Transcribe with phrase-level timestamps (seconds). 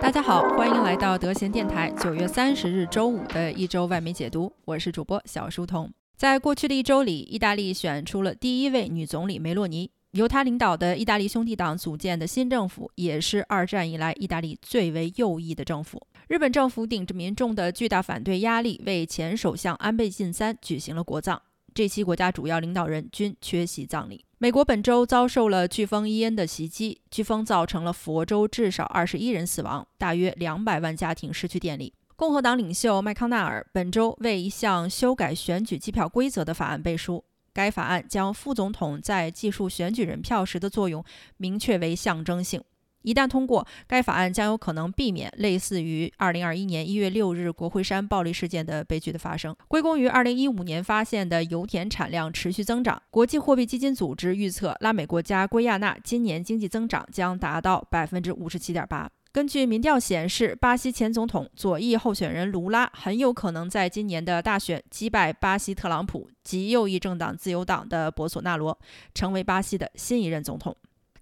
[0.00, 5.90] 大家好，欢迎来到德贤电台九月三十日周五的一周外媒解读，我是主播小书童。
[6.16, 16.00] 在过去的一周里，意大利选出了第一位女总理梅洛尼，由她领导的意大利兄弟党组建的新政府，也是二战以来意大利最为右翼的政府。
[16.28, 21.42] 日本政府顶着民众的巨大反对压力，为前首相安倍晋三举行了国葬。
[21.78, 24.24] 这些国家主要领导人均缺席葬礼。
[24.38, 31.94] 美国本周遭受了飓风伊恩的袭击，飓风造成了佛州至少二十一人死亡，大约两百万家庭失去电力。
[32.16, 41.04] 共和党领袖麦康奈尔本周为一项修改选举计票规则的法案背书，该法案将副总统在计数选举人票时的作用
[41.36, 42.60] 明确为象征性。
[43.02, 49.54] 一旦通过，该法案将有可能避免类似于2021年1月6日国会山暴力事件的悲剧的发生。
[49.68, 59.06] 归功于2015年发现的油田产量持续增长，国际货币基金组织预测拉美国家圭亚那今年经济增长将达到57.8%。
[59.30, 68.76] 根据民调显示，巴西前总统左翼候选人卢拉很有可能在今年的大选击败巴西特朗普及右翼政党自由党的博索纳罗，
[69.14, 70.74] 成为巴西的新一任总统。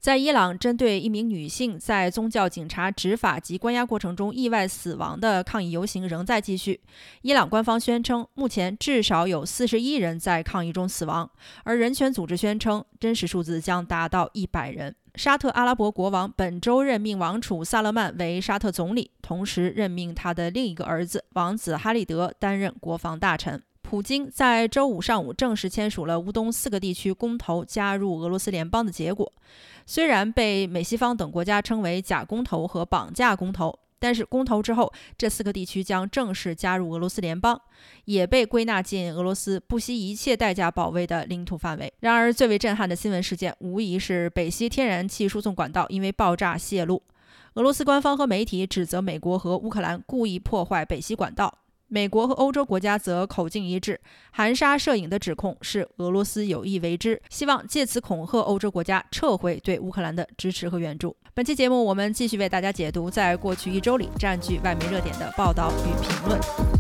[0.07, 6.81] 在伊朗，针对一名女性在宗教警察执法及关押过程中意外死亡的抗议游行仍在继续。
[7.23, 11.29] 伊朗官方宣称，目前至少有四十一人在抗议中死亡，
[11.65, 14.95] 而人权组织宣称真实数字将达到一百人。
[15.17, 23.61] 沙特阿拉伯国王本周任命王储萨勒曼为沙特总理，同时任命他的另一个儿子王子哈利德担任国防大臣。
[23.89, 29.33] 普京在周五上午正式签署了乌东四个地区公投加入俄罗斯联邦的结果。
[29.87, 37.61] 虽然被美西方等国家称为“假公投”和“绑架公投”，但是公投之后，这四个地区将正式加入俄罗斯联邦，
[38.07, 41.93] 也被归纳进俄罗斯不惜一切代价保卫的领土范围。
[42.01, 47.01] 然而，最为震撼的新闻事件无疑是北溪天然气输送管道因为爆炸泄露。
[47.55, 51.57] 俄罗斯官方和媒体指责美国和乌克兰故意破坏北溪管道。
[51.89, 54.01] 美国和欧洲国家则口径一致，
[54.33, 61.17] 含沙射影的指控是俄罗斯有意为之，希望借此恐吓欧洲国家撤回对乌克兰的支持和援助。
[61.33, 66.76] 本期节目，我们继续为大家解读在过去一周里占据外媒热点的报道与评论。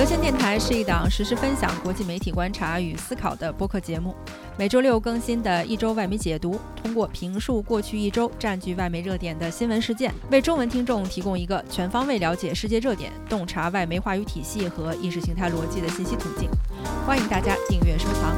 [0.00, 4.16] 德先电台是一档实时分享国际媒体观察与思考的播客节目，
[4.56, 16.48] 每周六更新的一周外媒解读，通过评述过去一周占据外媒热点的新闻事件，为中文听众提供一个全方位了解世界热点、洞察外媒话语体系和意识形态逻辑的信息途径。
[17.06, 18.34] 欢迎大家订阅收藏。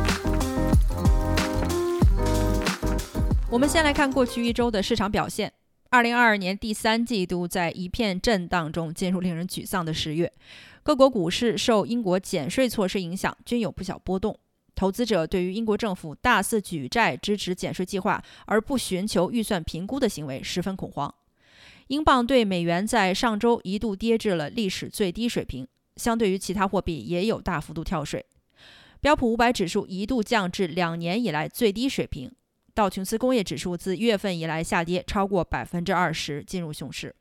[3.48, 5.52] 我们先来看过去一周的市场表现。
[5.90, 10.32] 二零二二年第三季度在一片震荡中进入令人沮丧的十月。
[10.82, 14.36] 各国股市受英国减税措施影响，均有不小波动。
[14.74, 21.14] 投资者对于英国政府大肆举债支持减税计划而不寻求预算评估的行为十分恐慌。
[21.88, 28.24] 英镑对美元在上周一度跌至了历史最低水平，相对于其他货币也有大幅度跳水。
[29.00, 32.32] 标普五百指数一度降至两年以来最低水平。
[32.74, 37.14] 道琼斯工业指数自月份以来下跌超过百分之二十，进入熊市。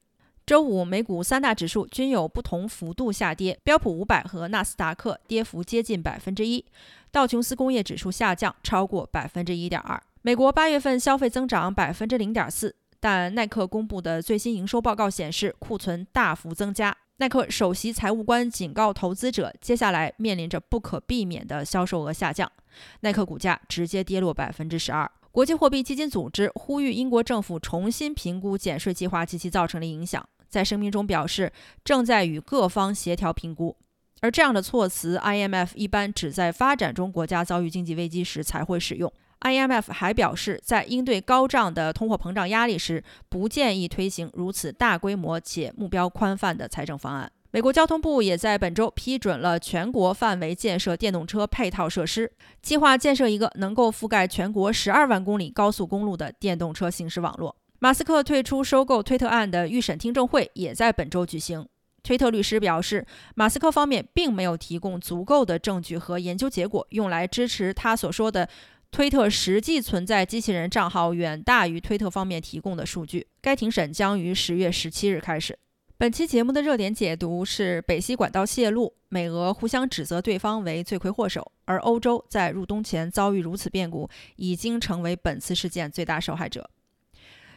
[0.52, 6.66] 周五，美股三大指数均有不同幅度下跌，标普五百和纳斯达克跌幅接近百分之一，
[7.10, 10.04] 道琼斯工业指数下降超过百分之一点二。
[10.24, 16.94] 美国八月份消费增长百分之零点四，但耐克公布的最新营收报告显示库存大幅增加。
[17.16, 22.52] 耐克首席财务官警告投资者，接下来面临着不可避免的销售额下降。
[23.00, 25.10] 耐克股价直接跌落百分之十二。
[25.32, 30.28] 国际货币基金组织呼吁英国政府重新评估减税计划及其造成的影响。
[30.52, 31.52] 在声明中表示，
[31.84, 33.76] 正在与各方协调评估。
[34.20, 39.12] 而这样的措辞，IMF 一般只在发展中国家遭遇经济危机时才会使用。
[39.40, 47.32] IMF 还表示，在应对高涨的通货膨胀压力时，不建议推行如此大规模且目标宽泛的财政方案。
[47.50, 52.32] 美国交通部也在本周批准了全国范围建设电动车配套设施，
[52.62, 57.56] 计划建设一个能够覆盖全国十二万公里高速公路的电动车行驶网络。
[57.84, 61.68] 马斯克退出收购推特案的预审听证会也在本周举行。
[62.04, 68.48] 推特律师表示，马斯克方面并没有提供足够的证据和研究结果，用来支持他所说的
[68.92, 73.26] 推特实际存在机器人账号远大于推特方面提供的数据。
[73.42, 75.58] 该庭审将于十月十七日开始。
[75.98, 86.70] 本期节目的热点解读是北溪管道泄露，美俄互相指责对方为罪魁祸首，而欧洲在入冬前遭遇如此变故，已经成为本次事件最大受害者。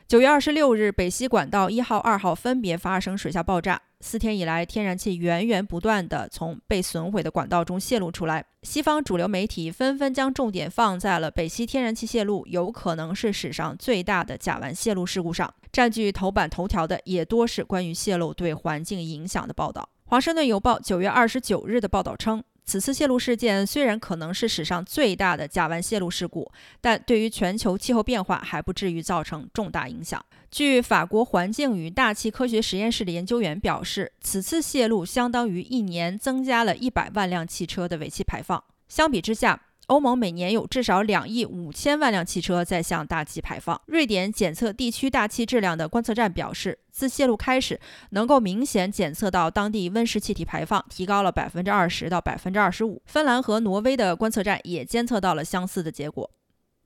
[0.06, 3.80] 九月二十六日，北溪管道一号、二号分别发生水下爆炸。
[4.00, 8.44] 四天以来，天然气源源不断地从被损毁的管道中泄露出来。
[8.64, 15.52] 西方主流媒体纷纷将重点放在了北溪天然气泄露有可能是史上最大的甲烷泄露事故上。
[15.72, 19.88] 占据头版头条的也多是关于泄露对环境影响的报道。
[20.04, 22.44] 华盛顿邮报九月二十九日的报道称。
[22.64, 26.50] 此次泄露事件虽然可能是史上最大的甲烷泄露事故，
[26.80, 30.24] 但对于全球气候变化还不至于造成重大影响。
[30.50, 38.62] 据法国环境与大气科学实验室的研究员表示，此次泄露相当于一年增加了一百万辆汽车的尾气排放。
[38.88, 43.80] 相比之下，欧盟每年有至少两亿五千万辆汽车在向大气排放。
[43.86, 47.78] 瑞典检测地区大气质量的观测站表示，自泄露开始，
[48.10, 53.02] 能够明显检测到当地温室气体排放提高了百分之二十到百分之二十五。
[53.04, 56.30] 芬兰和挪威的观测站也监测到了相似的结果。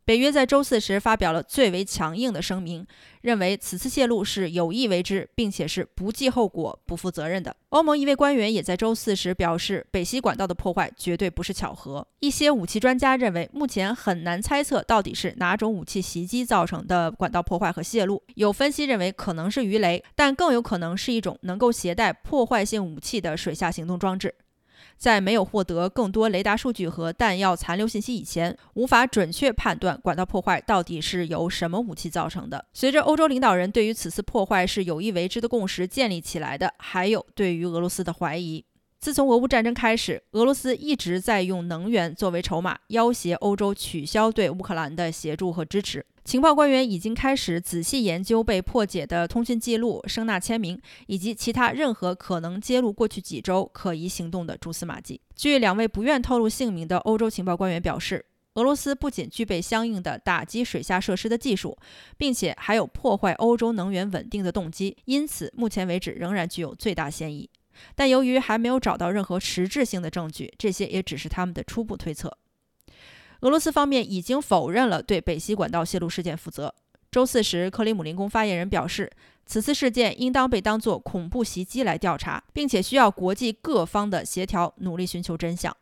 [0.08, 2.86] 北约在周四时发表了最为强硬的声明，
[3.20, 7.54] 认为此次泄露是有意为之，并且是不计后果、不负责任的。
[7.68, 12.08] 欧盟一位官员也在周四时表示，北溪管道的破坏绝对不是巧合。
[12.20, 18.22] 一些武器专家认为，目前很难猜测到底是哪种武器袭击造成的管道破坏和泄露。
[18.36, 24.34] 有分析认为可能是鱼雷，但更有可能是一种能够携带破坏性武器的水下行动装置。
[24.98, 32.66] 在没有获得更多雷达数据和弹药残留信息以前，无法准确判断管道破坏到底是由什么武器造成的。
[32.72, 38.64] 随着欧洲领导人对于此次破坏是有意为之的共识建立起来的，还有对于俄罗斯的怀疑。
[39.00, 46.04] 自从俄乌战争开始，俄罗斯一直在用能源作为筹码，要挟欧洲取消对乌克兰的协助和支持。
[46.28, 55.22] 情报官员已经开始仔细研究被破解的通讯记录、声纳签名以及其他任何可能揭露过去几周可疑行动的蛛丝马迹。
[55.34, 58.22] 据两位不愿透露姓名的欧洲情报官员表示，
[58.56, 61.74] 俄罗斯不仅具备相应的打击水下设施的技术，
[62.18, 67.48] 并且还有破坏欧洲能源稳定的动机，因此目前为止仍然具有最大嫌疑。
[67.94, 72.36] 但由于还没有找到任何实质性的证据，这些也只是他们的初步推测。
[73.40, 76.74] 俄罗斯方面已经否认了对北溪管道泄露事件负责。
[77.10, 79.10] 周四时，克里姆林宫发言人表示，
[79.46, 85.74] 此次事件应当被当作恐怖袭击来调查，并且需要国际各方的协调努力寻求真相。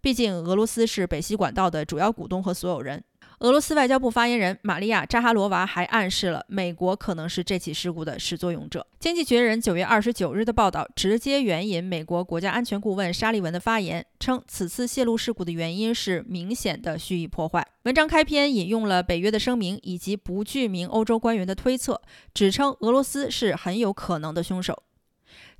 [0.00, 3.02] 毕竟，俄罗斯是北溪管道的主要股东和所有人。
[3.42, 8.86] 俄罗斯外交部发言人玛利亚·扎哈罗娃还暗示了美国可能是这起事故的始作俑者。
[9.00, 17.66] 经济学人九月二十九日的报道直接援引美国国家安全顾问沙利文的发言，称此次泄露事故的原因是明显的蓄意破坏。
[17.82, 22.00] 文章开篇引用了北约的声明以及不具名欧洲官员的推测，
[22.32, 24.80] 指称俄罗斯是很有可能的凶手。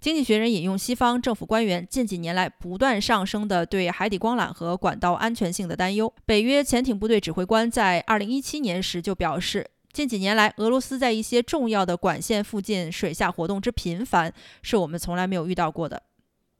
[0.02, 6.12] 经济学人引用西方政府官员近几年来不断上升的对海底光缆和管道安全性的担忧。
[6.26, 16.02] 北约潜艇部队指挥官在2017年时就表示，近几年来俄罗斯在一些重要的管线附近水下活动之频繁，是我们从来没有遇到过的。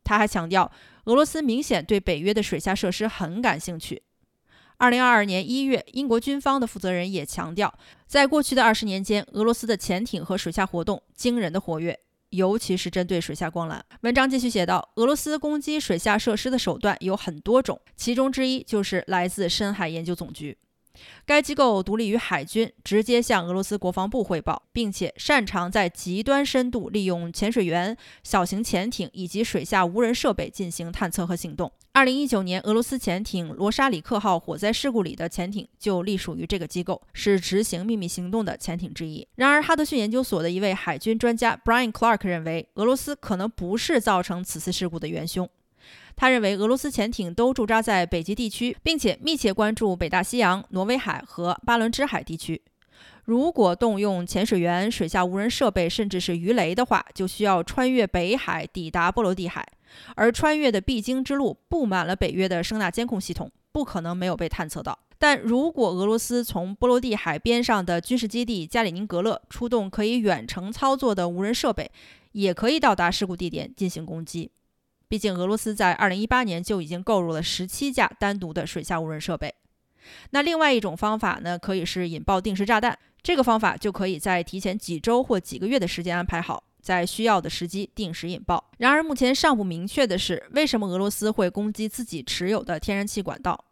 [0.05, 0.71] 他还强调，
[1.07, 4.05] 俄罗斯明显对北约的水下设施很感兴趣。
[4.79, 7.75] 2022年1月，英国军方的负责人也强调，
[8.07, 11.99] 在过去的二十年间，俄罗斯的潜艇和水下活动惊人的活跃。
[12.33, 13.81] 尤其是针对水下光缆。
[14.03, 20.59] 文章继续写道：俄罗斯攻击水下设施的手段有很多种，其中之一就是来自深海研究总局。
[21.25, 31.73] 该机构独立于海军，直接向俄罗斯国防部汇报，并且擅长在极端深度利用潜水员、小型潜艇以及水下无人设备进行探测和行动。
[31.95, 39.27] 二零一九年，俄罗斯潜艇“罗沙里克号”火灾事故里的潜艇就隶属于这个机构，是执行秘密行动的潜艇之一。
[39.35, 45.47] 然而，哈德逊研究所的一位海军专家 Brian Clark 认为，俄罗斯可能不是造成此次事故的元凶。
[46.15, 52.61] 他认为，俄罗斯潜艇都驻扎在北极地区，并且密切关注北大西洋、挪威海和巴伦支海地区。
[53.25, 59.67] 如果动用潜水员、水下无人设备，甚至是鱼雷的话，就需要穿越北海抵达波罗的海，
[60.17, 64.99] 而穿越的必经之路布满了北约的声纳监控系统，不可能没有被探测到。
[65.19, 71.89] 但如果俄罗斯从波罗的海边上的军事基地加里宁格勒出动可以远程操作的无人设备，
[72.33, 74.51] 也可以到达事故地点进行攻击。
[75.13, 79.55] 毕竟，俄罗斯在2018年就已经购入了17架单独的水下无人设备。
[80.31, 82.99] 那另外一种方法呢，可以是引爆定时炸弹。
[83.23, 88.71] 这个方法就可以在提前几周或几个月的时间安排好，在需要的时机定时引爆。
[88.79, 93.67] 然而，目前尚不明确的是，为什么俄罗斯会攻击自己持有的天然气管道？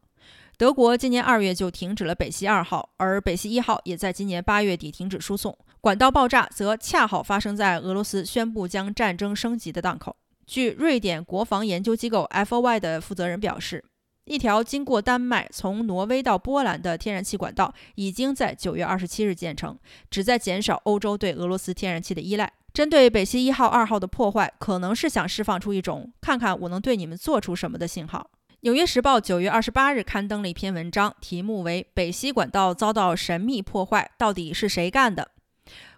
[0.59, 5.57] 德国今年二月就停止了北溪二号，而北溪一号也在今年八月底停止输送。
[5.81, 10.15] 管道爆炸则恰好发生在俄罗斯宣布将战争升级的档口。
[10.51, 13.85] 据瑞典国防研究机构 FOY 的负责人表示，
[14.25, 19.79] 一条经过丹麦从挪威到波兰的天然气管道已经在九月二十七日建成，
[20.11, 22.53] 旨在减少欧洲对俄罗斯天然气的依赖。
[22.75, 28.29] 针对北溪一号、二号的破坏，可能是想释放出一种“看看我能对你们做出什么”的信号。
[28.63, 35.31] 《纽约时报》九月二十八日刊登了一篇文章，题目为“北溪管道遭到神秘破坏，到底是谁干的？”（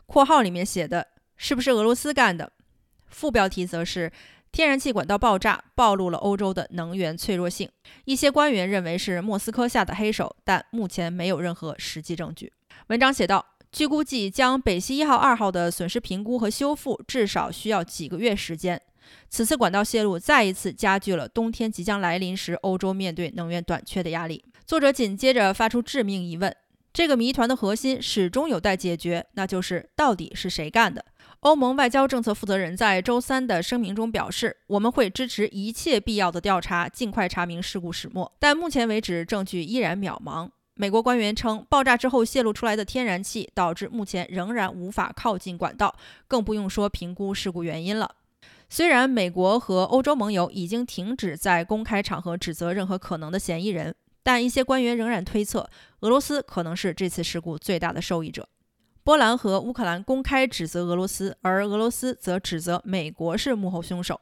[0.04, 2.52] 括号里面写的是不是俄罗斯干的？）
[3.08, 4.12] 副标题则是。
[4.52, 7.68] 天然气管道爆炸暴露了欧洲的能源脆弱性。
[8.04, 12.52] 一些官员认为是莫斯科下的黑手，但目前没有任何实际证据。
[12.88, 18.78] 文章写道：“据估计，将北溪一号、二号的损失评估和修复至少需要几个月时间。
[19.30, 26.54] 此次管道泄露再一次加剧了冬天即将来临时欧洲面对能源短缺的压力。”作者紧接着发出致命疑问：
[26.92, 31.04] 这个谜团的核心始终有待解决，那就是到底是谁干的？
[31.42, 38.30] 欧盟外交政策负责人在周三的声明中表示：“我们会支持一切必要的调查，尽快查明事故始末。
[38.38, 45.92] 但目前为止，证据依然渺茫。”美国官员称，爆炸之后泄露出来的天然气导致目前仍然无法靠近管道，
[46.28, 48.14] 更不用说评估事故原因了。
[48.68, 55.68] 虽然美国和欧洲盟友已经停止在公开场合指责任何可能的嫌疑人，但一些官员仍然推测，
[56.02, 58.48] 俄罗斯可能是这次事故最大的受益者。
[59.04, 64.20] 波兰和乌克兰公开指责俄罗斯，而俄罗斯则指责美国是幕后凶手。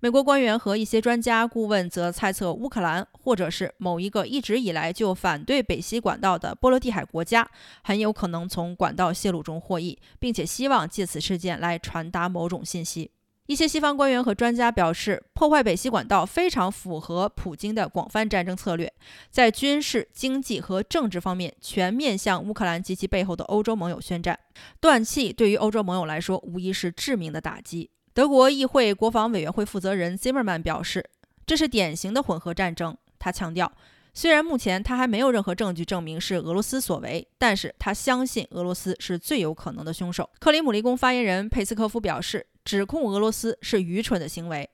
[0.00, 7.46] 美国官员和一些专家顾问则猜测，乌克兰或者是某一个一直以来就反对北溪管道的波罗的海国家，
[7.82, 13.10] 很有可能从管道泄露中获益，并且希望借此事件来传达某种信息。
[13.46, 18.92] 一些西方官员和专家表示，破坏北溪管道非常符合普京的广泛战争策略，
[19.30, 24.36] 在军事、经济和政治方面全面向乌克兰及其背后的欧洲盟友宣战。
[24.80, 27.88] 断气对于欧洲盟友来说，无疑是致命的打击。
[28.12, 31.08] 德国议会国防委员会负责人 Zimmerman 表示，
[31.46, 32.96] 这是典型的混合战争。
[33.20, 33.70] 他强调，
[34.12, 40.28] 虽然目前他还没有任何证据证明是俄罗斯所为，但是他相信俄罗斯是最有可能的凶手。
[40.40, 42.44] 克里姆林宫发言人佩斯科夫表示。
[42.66, 44.68] 指控俄罗斯是愚蠢的行为。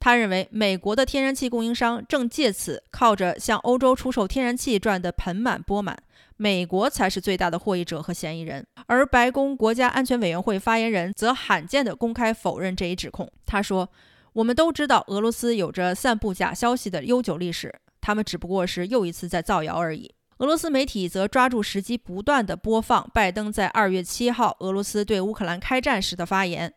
[0.00, 5.96] 他认为，美国的天然气供应商正借此靠着向欧洲出售天然气赚得盆满钵满，
[6.36, 8.66] 美国才是最大的获益者和嫌疑人。
[8.86, 13.30] 而白宫国家安全委员会发言人则罕见地公开否认这一指控。
[13.46, 13.88] 他说
[14.34, 26.74] ：“我们都知道俄罗斯有着散布假消息的悠久历史，他们只不过是又一次在造谣而已。”俄罗斯媒体则抓住时机，不断地播放拜登在二月七号俄罗斯对乌克兰开战时的发言。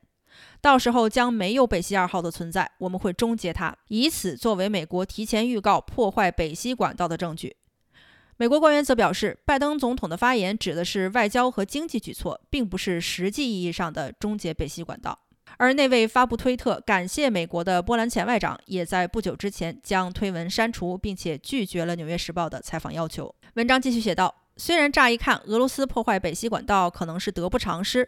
[0.62, 7.56] 到时候将没有北溪二号的存在，我们会终结它，以此作为美国提前预告破坏北溪管道的证据。
[8.38, 15.20] 美国官员则表示，拜登总统的发言指的是外交和经济举措，并不是实际意义上的终结北溪管道。
[15.58, 23.34] 而那位发布推特感谢美国的波兰前外长，也在不久之前将推文删除，并且拒绝了《纽约时报》的采访要求。
[23.56, 24.34] 文章继续写道。
[24.60, 28.08] 虽然乍一看，俄罗斯破坏北溪管道可能是得不偿失，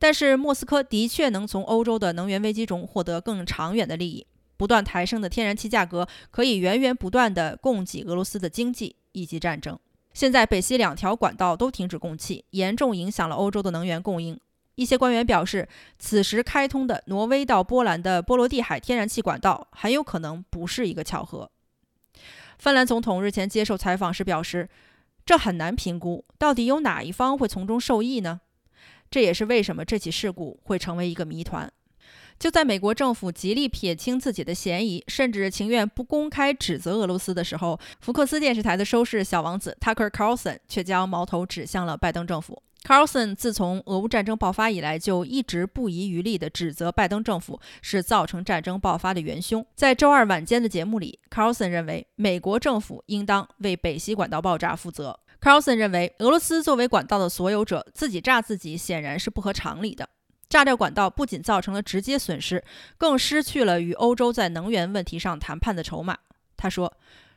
[0.00, 4.26] 但是莫斯科的确能从欧洲的能源危机中获得更长远的利益。
[4.56, 9.78] 不断抬升的天然气价格可以源源不断地供给俄罗斯的经济以及战争。
[10.12, 14.38] 现在北溪两条管道都停止供气，严重影响了欧洲的能源供应。
[14.74, 15.68] 一些官员表示，
[16.00, 21.48] 此时开通的挪威到波兰的波罗的海天然气管道很有可能不是一个巧合。
[22.58, 24.68] 芬兰总统日前接受采访时表示。
[25.24, 28.40] 这很难评估，到底有哪一方会从中受益呢？
[29.10, 31.70] 这也是为什么这起事故会成为一个谜团。
[32.38, 42.60] 就在美国政府极力撇清自己的嫌疑，甚至情愿不公开指责俄罗斯的时候，福克斯电视台的收视小王子 Tucker Carlson 却将矛头指向了拜登政府。
[42.84, 49.64] Carlson 自从俄乌战争爆发以来，就一直不遗余力地指责拜登政府是造成战争爆发的元凶。
[49.76, 55.18] 在周二晚间的节目里，Carlson 认为美国政府应当为北溪管道爆炸负责。
[55.40, 60.08] Carlson 认为，俄罗斯作为管道的所有者，自己炸自己显然是不合常理的。
[60.48, 62.62] 炸掉管道不仅造成了直接损失，
[62.98, 66.18] 更失去了与欧洲在能源问题上谈判的筹码。
[66.56, 66.92] 他说。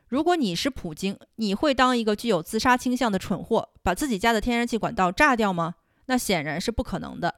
[0.08, 5.76] 如果你是普京，你会当一个具有自杀倾向的蠢货，把自己家的天然气管道炸掉吗？
[6.06, 7.34] 那显然是不可能的。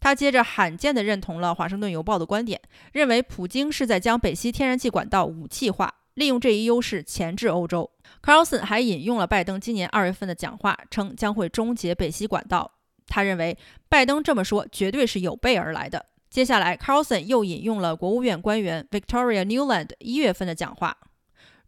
[0.00, 2.60] 他接着罕见地认同了《华盛顿邮报》的观点，
[2.92, 7.88] 认为普京是在将北溪天然气管道武器化，利用这一优势钳制欧洲。
[8.22, 12.72] Carlson 还引用了拜登今年二月份的讲话，称将会终结北溪管道。
[13.06, 13.56] 他认为
[13.88, 16.06] 拜登这么说绝对是有备而来的。
[16.28, 20.96] 接下来，Carlson 又引用了国务院官员 Victoria Newland 一月份的讲话。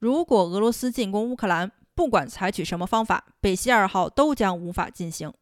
[0.02, 5.32] 如果俄罗斯进攻乌克兰，不管采取什么方法，北溪二号都将无法进行。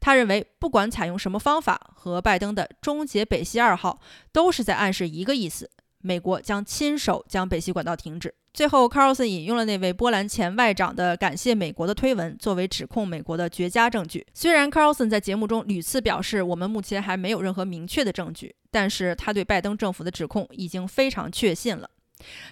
[0.00, 4.00] 他认为，不管采用什么方法，和拜登的终结北溪二号
[4.32, 5.70] 都是在暗示一个意思：
[6.00, 14.26] 美国将亲手将北溪管道停止，最后，，Carson 引用了那位波兰前外长的感谢美国的推文，作为指控美国的绝佳证据。
[14.34, 21.88] 虽然 Carson 在节目中屡次表示，我们目前还没有任何明确的证据，但是他对拜登政府的指控已经非常确信了。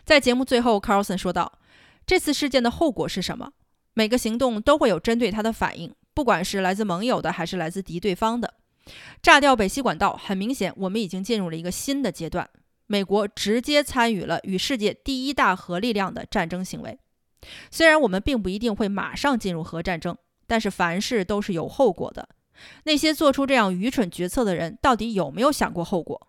[0.05, 1.59] 在节目最后，，Carson 说道
[2.07, 3.53] ：“这次事件的后果是什么？
[3.95, 8.55] 每个行动都会有针对他的反应，不管是来自盟友的，还是来自敌对方的。
[9.21, 12.49] 炸掉北溪管道，很明显，我们已经进入了一个新的阶段。”
[12.89, 16.97] 美国直接参与了与世界第一大核力量的战争行为。
[17.69, 22.29] 虽然我们并不一定会马上进入核战争，但是凡事都是有后果的。
[22.85, 26.29] 那些做出这样愚蠢决策的人，到底有没有想过后果？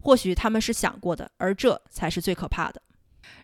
[0.00, 2.80] 或许他们是想过的，而这才是最可怕的。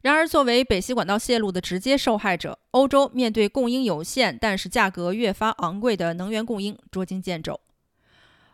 [0.02, 7.61] 然而，作为北溪管道泄露的直接受害者，欧洲面对供应有限但是价格越发昂贵的能源供应，捉襟见肘。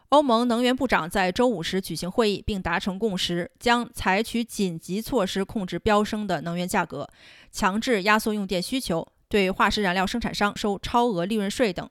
[0.08, 7.08] 欧盟能源部长在周五时举行会议，并达成共识，将采取紧急措施控制飙升的能源价格，
[7.52, 11.88] 强制压缩用电需求，对化石燃料生产商收超额利润税等。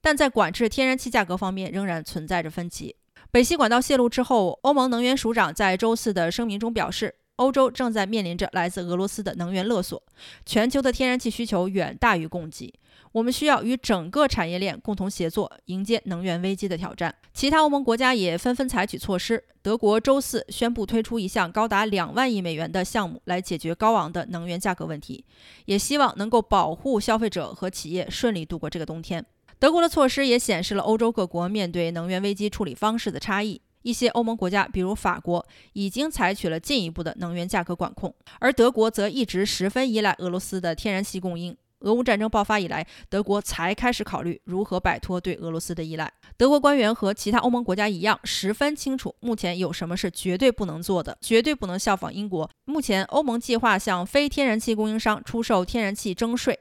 [0.00, 2.96] 但在管制天然气价格方面，仍然存在着分歧。
[3.34, 7.16] 北溪管道泄露之后，欧盟能源署长在周四的声明中表示。
[7.36, 10.00] 欧洲正在面临着来自俄罗斯的能源勒索，
[10.46, 12.72] 全球的天然气需求远大于供给。
[13.10, 17.12] 我们需要与整个产业链共同协作，迎接能源危机的挑战。
[17.32, 19.42] 其他欧盟国家也纷纷采取措施。
[19.62, 25.24] 德国周四宣布推出一项高达两万亿美元的项目，来解决高昂的能源价格问题，
[25.64, 29.26] 也希望能够保护消费者和企业顺利度过这个冬天。
[29.64, 33.58] 德国的措施也显示了欧洲各国面对能源危机处理方式的差异。
[33.80, 35.42] 一些欧盟国家，比如法国，
[35.72, 41.56] 已经采取了进一步的能源价格管控，而德国则一直十分依赖俄罗斯的天然气供应。
[41.80, 46.12] 俄乌战争爆发以来，德国才开始考虑如何摆脱对俄罗斯的依赖。
[46.36, 52.50] 德国官员和其他欧盟国家一样，十分清楚目前有什么是绝对不能做的，绝对不能效仿英国。
[52.66, 56.58] 目前，欧盟计划向非天然气供应商出售天然气征税。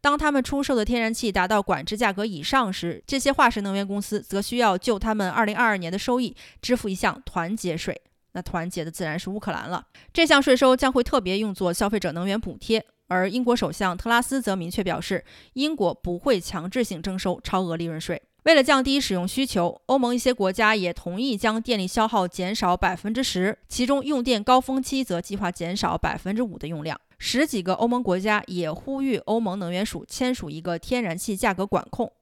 [0.00, 8.00] 当他们出售的天然气达到管制价格以上时，这些化石能源公司则需要就他们2022年的收益支付一项团结税。
[8.32, 9.84] 那团结的自然是乌克兰了。
[10.12, 12.84] 这项税收将会特别用作消费者能源补贴。
[13.08, 18.22] 而英国首相特拉斯则明确表示，英国不会强制性征收超额利润税。
[18.44, 26.98] 为了降低使用需求，欧盟一些国家也同意将电力消耗减少百分之十，其中用电高峰期则计划减少百分之五的用量。
[27.24, 32.12] 十几个欧盟国家也呼吁欧盟能源署签署一个天然气价格管控。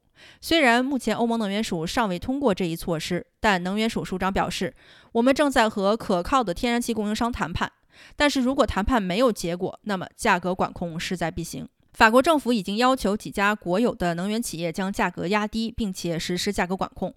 [0.43, 4.75] 虽然目前欧盟能源署尚未通过这一措施，但能源署署长表示，
[5.13, 7.73] 我们正在和可靠的天然气供应商谈判。
[8.15, 11.67] 但是如果谈判没有结果，那么价格管控势在必行。
[11.95, 17.15] 法国政府已经要求几家国有的能源企业将价格压低，并且实施价格管控。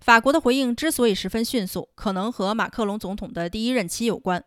[0.00, 4.42] 法国的回应之所以十分迅速，可能和马克龙总统的第一任期有关。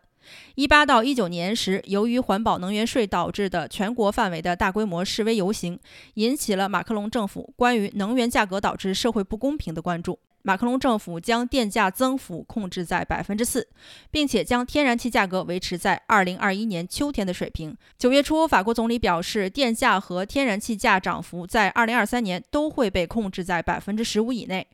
[0.56, 5.80] 一八到一九年时，由于环保能源税导致的全国范围的大规模示威游行，
[6.16, 10.20] 引起了马克龙政府关于能源价格导致社会不公平的关注。
[10.44, 13.68] 马克龙政府将电价增幅控制在百分之四，
[14.10, 17.78] 并且将天然气价格维持在二零二一年秋天的水平。
[18.00, 24.66] 九月初，法国总理表示，电价和天然气价涨幅在二零二三年都会被控制在百分之十五以内。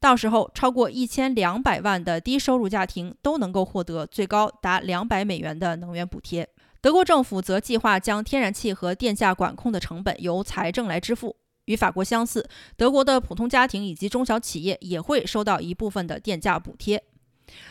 [0.00, 6.48] 到时候，超过一千两百万的低收入家庭都能够获得最高达两百美元的能源补贴。
[6.80, 11.36] 德国政府则计划将天然气和电价管控的成本由财政来支付。
[11.66, 17.04] 与法国相似，德国的普通家庭以及中小企业也会收到一部分的电价补贴。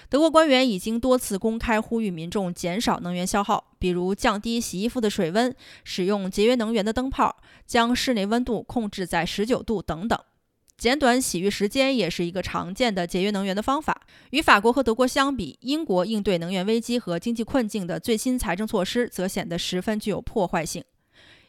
[0.08, 10.20] 德国官员已经多次公开呼吁民众减少能源消耗，比如降低洗衣服的水温、使用节约能源的灯泡、将室内温度控制在十九度等等。
[10.80, 14.02] 简短洗浴时间也是一个常见的节约能源的方法。
[14.30, 20.82] 与法国和德国相比，英国应对能源危机和经济困境的最新财政措施则显得十分具有破坏性。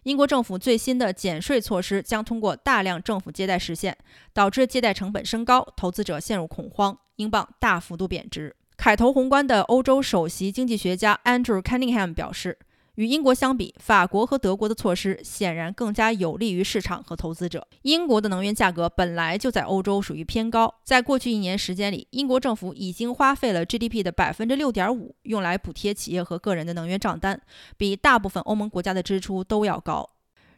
[0.03, 3.97] 英国政府最新的减税措施将通过大量政府借贷实现，
[4.33, 8.57] 导致借贷成本升高，投资者陷入恐慌，英镑大幅度贬值。
[8.77, 12.59] 凯投宏观的欧洲首席经济学家 Andrew Cunningham 表示。
[12.97, 17.67] 与英国相比，法国和德国的措施显然更加有利于市场和投资者。
[17.83, 27.41] 英国的能源价格本来就在欧洲属于偏高，在过去一年时间里，英国政府已经花费了 GDP 的百分之六点五用来补贴企业和个人的能源账单，
[27.77, 30.11] 比大部分欧盟国家的支出都要高。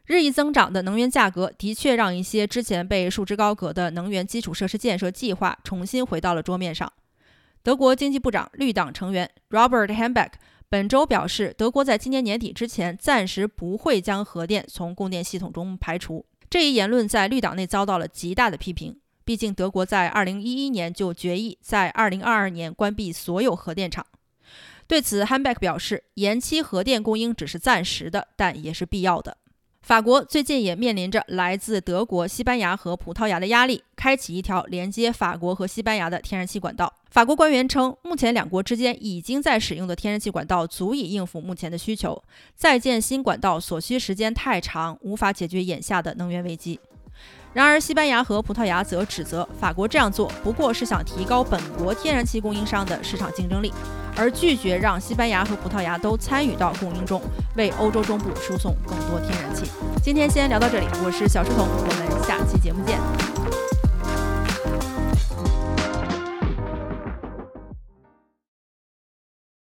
[0.05, 6.91] 日益增长的能源价格的确让一些之前被束之高阁的能源基础设施建设计划重新回到了桌面上。
[7.61, 10.31] 德国经济部长、绿党成员 Robert Habeck。
[10.73, 16.25] 本周表示，德国在今年年底之前暂时不会将核电从供电系统中排除。
[16.49, 18.99] 这一言论在绿党内遭到了极大的批评。
[19.23, 24.03] 毕竟，德国在2011年就决议在2022年关闭所有核电厂。
[24.87, 29.37] 对此，Hanbeck 表示，延期核电供应只是暂时的，但也是必要的。
[29.83, 36.91] 法国最近也面临着来自德国、西班牙和葡萄牙的压力，开启一条连接法国和西班牙的天然气管道。
[37.11, 42.23] 法国官员称，目前两国之间已经在使用的天然气管道足以应付目前的需求，
[42.55, 46.79] 再建新管道所需时间太长，无法解决眼下的能源危机。
[47.53, 53.71] 然而，西班牙和葡萄牙则指责法国这样做不过是想提高本国天然气供应商的市场竞争力，
[54.17, 57.21] 而拒绝让西班牙和葡萄牙都参与到供应中，
[57.55, 59.69] 为欧洲中部输送更多天然气。
[60.01, 63.32] 今天先聊到这里，我是小书童，我们下期节目见。